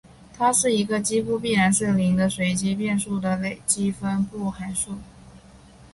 [0.35, 4.97] 它是一个几乎必然是零的随机变数的累积分布函数。